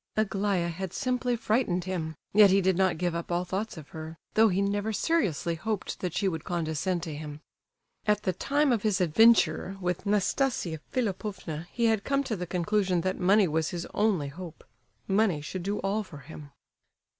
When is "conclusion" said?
12.47-13.01